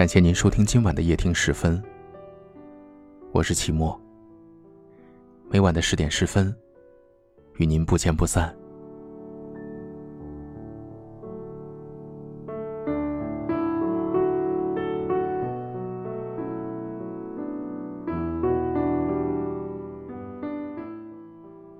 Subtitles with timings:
[0.00, 1.78] 感谢您收听今晚的夜听十分，
[3.32, 4.00] 我是齐墨。
[5.50, 6.56] 每晚的十点十分，
[7.58, 8.56] 与您不见不散。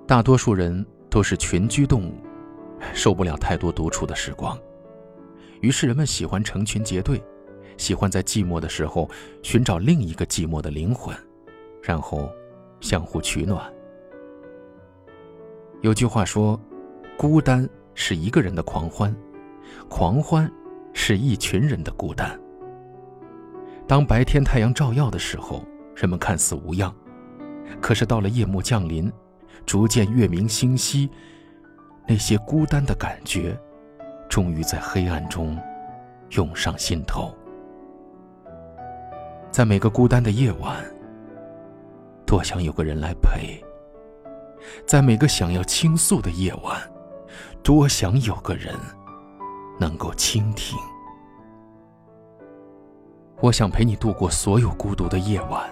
[0.06, 2.12] 大多数人都是群居动物，
[2.92, 4.58] 受不了太多独处的时光，
[5.62, 7.18] 于是人们喜欢成群结队。
[7.80, 9.08] 喜欢在寂寞的时候
[9.42, 11.16] 寻找另一个寂寞的灵魂，
[11.82, 12.30] 然后
[12.78, 13.72] 相互取暖。
[15.80, 16.60] 有句话说
[17.16, 19.16] ：“孤单是一个人的狂欢，
[19.88, 20.48] 狂欢
[20.92, 22.38] 是一群人的孤单。”
[23.88, 25.64] 当白天太阳照耀的时候，
[25.96, 26.92] 人们看似无恙；
[27.80, 29.10] 可是到了夜幕降临，
[29.64, 31.08] 逐渐月明星稀，
[32.06, 33.58] 那些孤单的感觉，
[34.28, 35.58] 终于在黑暗中
[36.32, 37.34] 涌上心头。
[39.50, 40.76] 在每个孤单的夜晚，
[42.24, 43.60] 多想有个人来陪；
[44.86, 46.80] 在每个想要倾诉的夜晚，
[47.60, 48.74] 多想有个人
[49.78, 50.78] 能够倾听。
[53.40, 55.68] 我想陪你度过所有孤独的夜晚，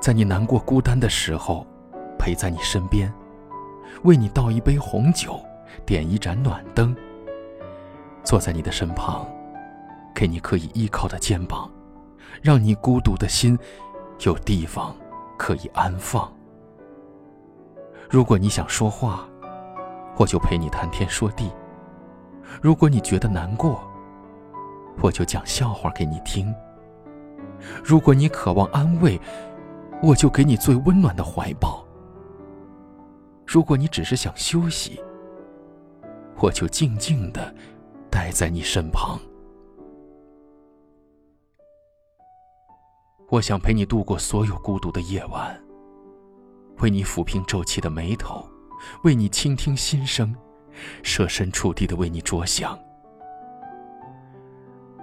[0.00, 1.66] 在你难过孤单的时候，
[2.16, 3.12] 陪在你身边，
[4.04, 5.40] 为你倒一杯红酒，
[5.84, 6.94] 点一盏暖灯，
[8.22, 9.26] 坐在你的身旁，
[10.14, 11.68] 给你可以依靠的肩膀。
[12.42, 13.58] 让你孤独的心
[14.20, 14.94] 有地方
[15.38, 16.32] 可以安放。
[18.08, 19.28] 如果你想说话，
[20.16, 21.50] 我就陪你谈天说地；
[22.62, 23.80] 如果你觉得难过，
[25.02, 26.54] 我就讲笑话给你听；
[27.84, 29.20] 如果你渴望安慰，
[30.02, 31.84] 我就给你最温暖的怀抱；
[33.46, 35.00] 如果你只是想休息，
[36.38, 37.54] 我就静静的
[38.10, 39.18] 待在你身旁。
[43.28, 45.60] 我想陪你度过所有孤独的夜晚，
[46.78, 48.48] 为你抚平皱起的眉头，
[49.02, 50.32] 为你倾听心声，
[51.02, 52.78] 设身处地的为你着想。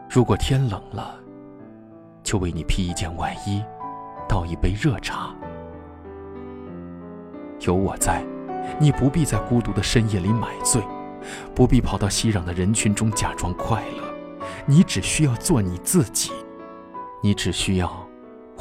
[0.09, 1.19] 如果天冷了，
[2.23, 3.61] 就为你披一件外衣，
[4.29, 5.35] 倒一杯热茶。
[7.59, 8.25] 有我在，
[8.79, 10.81] 你不必在孤独的深夜里买醉，
[11.53, 14.15] 不必跑到熙攘的人群中假装快乐，
[14.65, 16.31] 你只需要做你自己，
[17.21, 18.02] 你只需要。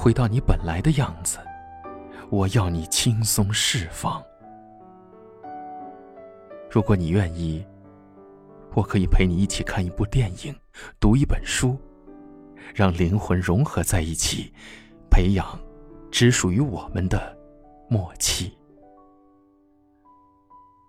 [0.03, 1.39] 回到你本来的样子，
[2.29, 4.21] 我要你轻松释放。
[6.69, 7.65] 如果你愿意，
[8.75, 10.53] 我可以陪你一起看一部电影，
[10.99, 11.79] 读一本书，
[12.75, 14.53] 让灵魂融合在一起，
[15.09, 15.57] 培养
[16.11, 17.39] 只属于我们的
[17.89, 18.53] 默契。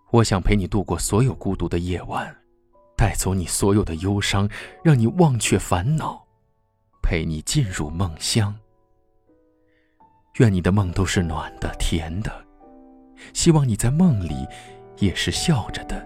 [0.09, 2.35] 我想陪你度过所有孤独的夜晚，
[2.97, 4.49] 带走你所有的忧伤，
[4.83, 6.25] 让你忘却烦恼，
[7.03, 8.55] 陪你进入梦乡。
[10.37, 12.31] 愿你的梦都是暖的、甜的，
[13.33, 14.47] 希望你在梦里
[14.97, 16.03] 也是笑着的。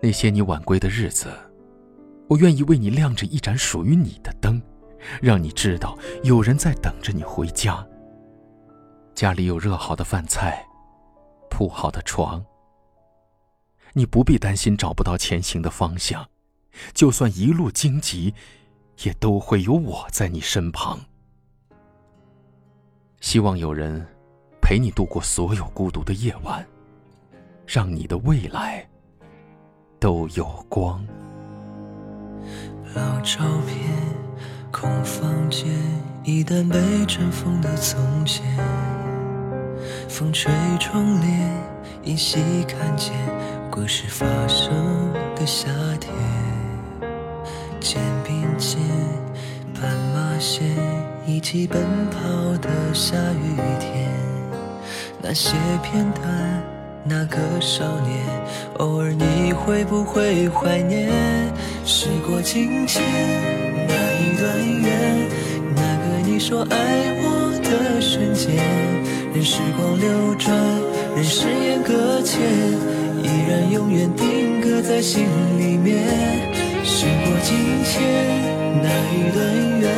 [0.00, 1.28] 那些你晚归的日子，
[2.28, 4.62] 我愿意为你亮着一盏属于你的灯，
[5.20, 7.84] 让你知道有人在等着你回家。
[9.12, 10.64] 家里有热好的饭菜，
[11.50, 12.44] 铺好的床。
[13.92, 16.28] 你不必担心找不到前行的方向，
[16.94, 18.32] 就算一路荆棘，
[19.02, 21.00] 也都会有我在你身旁。
[23.20, 24.04] 希望有人
[24.62, 26.66] 陪你度过所有孤独的夜晚，
[27.66, 28.84] 让你的未来
[29.98, 31.06] 都有光。
[32.94, 33.78] 老照片，
[34.72, 35.68] 空房间，
[36.24, 38.42] 一旦被尘封的从前，
[40.08, 41.50] 风吹窗帘，
[42.02, 43.12] 依稀看见
[43.70, 45.68] 故事发生的夏
[46.00, 46.12] 天，
[47.80, 48.80] 肩并肩，
[49.80, 50.62] 斑马线。
[51.26, 51.80] 一起奔
[52.10, 52.18] 跑
[52.58, 54.10] 的下雨天，
[55.22, 55.52] 那些
[55.82, 56.62] 片段，
[57.04, 58.18] 那个少年，
[58.78, 61.08] 偶尔你会不会怀念？
[61.84, 63.02] 时过境迁，
[63.86, 65.28] 那一段缘，
[65.76, 66.76] 那个你说爱
[67.22, 68.56] 我的瞬间，
[69.32, 70.52] 任时光流转，
[71.14, 72.40] 任誓言搁浅，
[73.22, 75.24] 依然永远定格在心
[75.58, 75.96] 里面。
[76.82, 79.38] 时过境迁，那一段
[79.80, 79.90] 缘。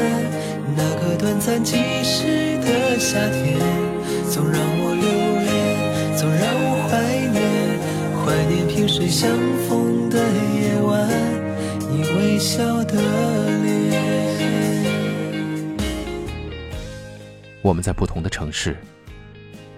[0.75, 3.59] 那个短暂即逝的夏天，
[4.31, 5.05] 总让我留
[5.43, 6.93] 恋，总让我怀
[7.31, 7.43] 念，
[8.25, 9.29] 怀念萍水相
[9.69, 10.91] 逢的夜晚，
[11.91, 12.95] 你微笑的
[13.63, 14.01] 脸。
[17.61, 18.77] 我们在不同的城市，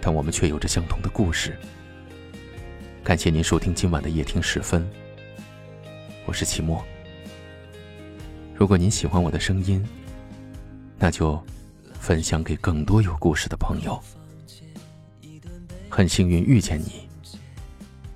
[0.01, 1.57] 但我们却有着相同的故事。
[3.03, 4.89] 感谢您收听今晚的夜听时分，
[6.25, 6.83] 我是齐墨。
[8.57, 9.85] 如果您喜欢我的声音，
[10.97, 11.43] 那就
[11.99, 14.01] 分享给更多有故事的朋友。
[15.91, 17.09] 很幸运遇见你，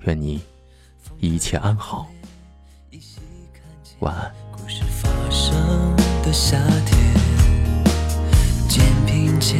[0.05, 0.41] 愿你
[1.19, 2.09] 一切安好，
[3.99, 4.31] 晚安。
[4.51, 5.53] 故事发生
[6.23, 6.97] 的夏天，
[8.69, 9.59] 肩并肩，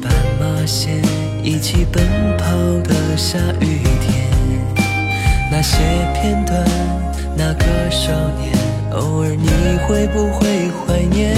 [0.00, 1.02] 斑马线，
[1.44, 2.06] 一起奔
[2.36, 2.46] 跑
[2.88, 4.30] 的下雨天，
[5.50, 5.78] 那些
[6.14, 6.64] 片段，
[7.36, 8.61] 那个少年。
[8.94, 9.48] 偶尔你
[9.86, 11.34] 会不会怀念？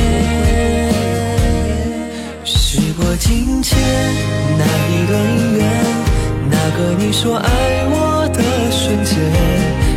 [2.45, 3.79] 时过境迁，
[4.59, 5.15] 那一段
[5.57, 5.63] 缘，
[6.51, 7.49] 那个你说爱
[7.91, 8.43] 我的
[8.73, 9.15] 瞬间，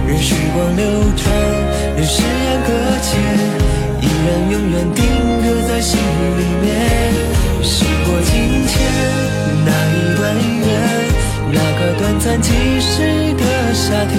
[0.06, 1.25] 任时光流转，
[1.95, 2.69] 任誓言搁
[3.01, 3.18] 浅，
[4.01, 5.03] 依然永远定
[5.42, 5.98] 格在心
[6.38, 6.65] 里面。
[7.63, 8.33] 时过境
[8.68, 8.77] 迁，
[9.65, 10.21] 那一段
[10.62, 10.69] 缘，
[11.51, 14.15] 那个短暂即逝的夏天，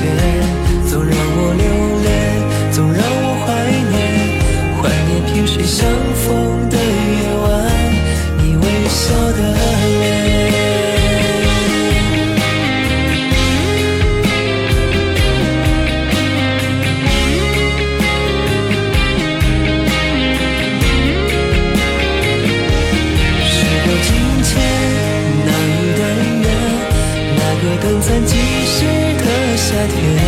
[27.98, 30.27] 短暂即逝的夏天，